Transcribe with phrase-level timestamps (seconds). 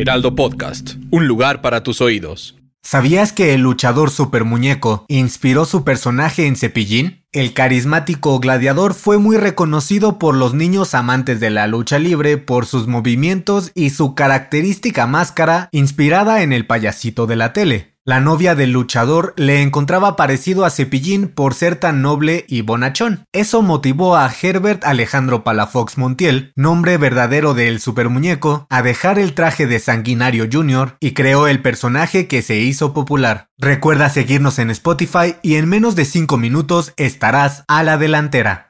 [0.00, 2.56] Heraldo Podcast, un lugar para tus oídos.
[2.82, 7.24] ¿Sabías que el luchador super muñeco inspiró su personaje en Cepillín?
[7.32, 12.64] El carismático gladiador fue muy reconocido por los niños amantes de la lucha libre por
[12.64, 17.97] sus movimientos y su característica máscara inspirada en el payasito de la tele.
[18.08, 23.26] La novia del luchador le encontraba parecido a Cepillín por ser tan noble y bonachón.
[23.34, 29.66] Eso motivó a Herbert Alejandro Palafox Montiel, nombre verdadero del supermuñeco, a dejar el traje
[29.66, 30.96] de Sanguinario Jr.
[31.00, 33.50] y creó el personaje que se hizo popular.
[33.58, 38.68] Recuerda seguirnos en Spotify y en menos de 5 minutos estarás a la delantera.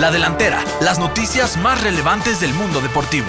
[0.00, 3.28] La delantera, las noticias más relevantes del mundo deportivo.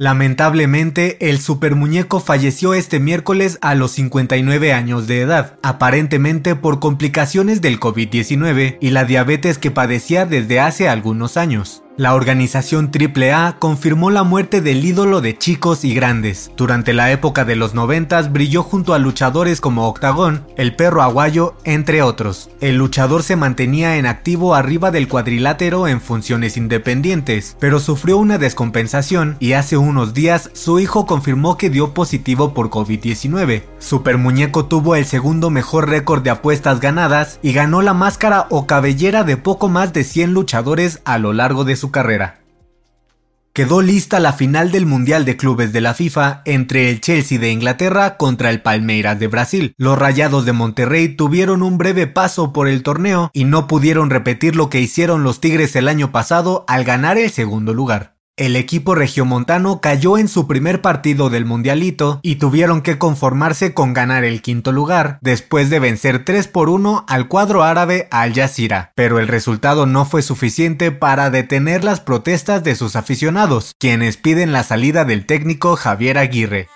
[0.00, 7.60] Lamentablemente, el supermuñeco falleció este miércoles a los 59 años de edad, aparentemente por complicaciones
[7.60, 11.82] del COVID-19 y la diabetes que padecía desde hace algunos años.
[12.00, 16.50] La organización AAA confirmó la muerte del ídolo de chicos y grandes.
[16.56, 21.56] Durante la época de los 90 brilló junto a luchadores como Octagón, el perro aguayo,
[21.64, 22.48] entre otros.
[22.62, 28.38] El luchador se mantenía en activo arriba del cuadrilátero en funciones independientes, pero sufrió una
[28.38, 33.64] descompensación y hace unos días su hijo confirmó que dio positivo por COVID-19.
[33.78, 38.66] Super Muñeco tuvo el segundo mejor récord de apuestas ganadas y ganó la máscara o
[38.66, 42.40] cabellera de poco más de 100 luchadores a lo largo de su carrera.
[43.52, 47.50] Quedó lista la final del Mundial de Clubes de la FIFA entre el Chelsea de
[47.50, 49.74] Inglaterra contra el Palmeiras de Brasil.
[49.76, 54.54] Los Rayados de Monterrey tuvieron un breve paso por el torneo y no pudieron repetir
[54.54, 58.19] lo que hicieron los Tigres el año pasado al ganar el segundo lugar.
[58.40, 63.92] El equipo regiomontano cayó en su primer partido del Mundialito y tuvieron que conformarse con
[63.92, 68.92] ganar el quinto lugar, después de vencer 3 por 1 al cuadro árabe Al Jazeera,
[68.94, 74.52] pero el resultado no fue suficiente para detener las protestas de sus aficionados, quienes piden
[74.52, 76.68] la salida del técnico Javier Aguirre.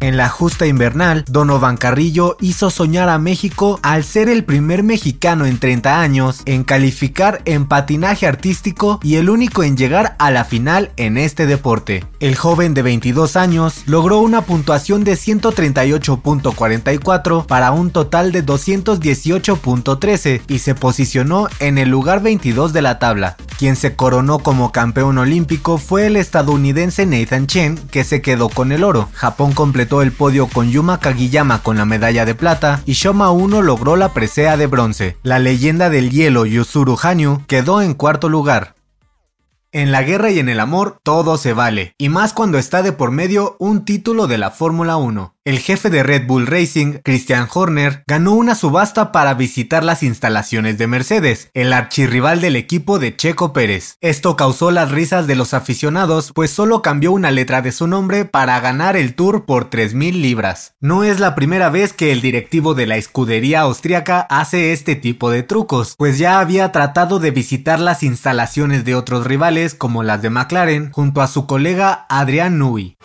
[0.00, 5.44] En la justa invernal, Donovan Carrillo hizo soñar a México al ser el primer mexicano
[5.44, 10.44] en 30 años en calificar en patinaje artístico y el único en llegar a la
[10.44, 12.04] final en este deporte.
[12.20, 20.42] El joven de 22 años logró una puntuación de 138.44 para un total de 218.13
[20.46, 23.36] y se posicionó en el lugar 22 de la tabla.
[23.58, 28.70] Quien se coronó como campeón olímpico fue el estadounidense Nathan Chen, que se quedó con
[28.70, 29.08] el oro.
[29.14, 33.60] Japón completó el podio con Yuma Kagiyama con la medalla de plata y Shoma Uno
[33.60, 35.16] logró la presea de bronce.
[35.24, 38.77] La leyenda del hielo Yuzuru Hanyu quedó en cuarto lugar.
[39.70, 42.92] En la guerra y en el amor todo se vale, y más cuando está de
[42.92, 45.34] por medio un título de la Fórmula 1.
[45.44, 50.76] El jefe de Red Bull Racing, Christian Horner, ganó una subasta para visitar las instalaciones
[50.76, 53.96] de Mercedes, el archirrival del equipo de Checo Pérez.
[54.02, 58.26] Esto causó las risas de los aficionados, pues solo cambió una letra de su nombre
[58.26, 60.74] para ganar el tour por 3.000 libras.
[60.80, 65.30] No es la primera vez que el directivo de la escudería austriaca hace este tipo
[65.30, 70.22] de trucos, pues ya había tratado de visitar las instalaciones de otros rivales como las
[70.22, 72.96] de McLaren junto a su colega Adrian Newey.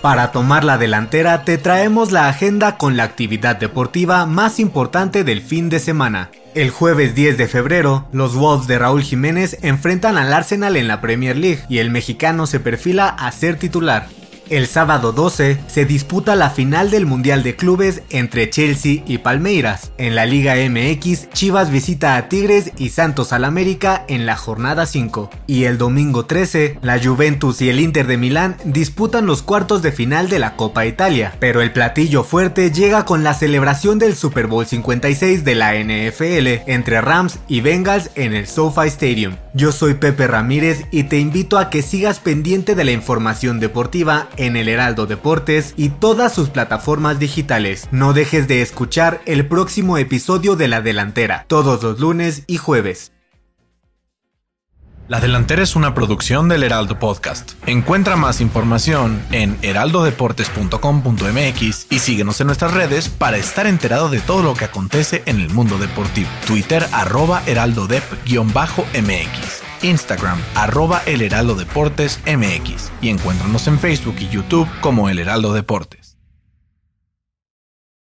[0.00, 5.42] Para tomar la delantera te traemos la agenda con la actividad deportiva más importante del
[5.42, 6.30] fin de semana.
[6.54, 11.00] El jueves 10 de febrero, los Wolves de Raúl Jiménez enfrentan al Arsenal en la
[11.00, 14.08] Premier League y el mexicano se perfila a ser titular.
[14.52, 19.92] El sábado 12 se disputa la final del Mundial de Clubes entre Chelsea y Palmeiras.
[19.96, 24.84] En la Liga MX, Chivas visita a Tigres y Santos al América en la jornada
[24.84, 25.30] 5.
[25.46, 29.90] Y el domingo 13, la Juventus y el Inter de Milán disputan los cuartos de
[29.90, 31.32] final de la Copa Italia.
[31.38, 36.70] Pero el platillo fuerte llega con la celebración del Super Bowl 56 de la NFL
[36.70, 39.36] entre Rams y Bengals en el SoFi Stadium.
[39.54, 44.28] Yo soy Pepe Ramírez y te invito a que sigas pendiente de la información deportiva
[44.42, 47.88] en el Heraldo Deportes y todas sus plataformas digitales.
[47.92, 53.12] No dejes de escuchar el próximo episodio de La Delantera, todos los lunes y jueves.
[55.08, 57.52] La Delantera es una producción del Heraldo Podcast.
[57.66, 64.42] Encuentra más información en heraldodeportes.com.mx y síguenos en nuestras redes para estar enterado de todo
[64.42, 66.30] lo que acontece en el mundo deportivo.
[66.46, 69.51] Twitter arroba heraldodep-mx.
[69.82, 75.52] Instagram arroba el heraldo deportes mx y encuéntranos en Facebook y YouTube como el heraldo
[75.52, 76.01] deportes.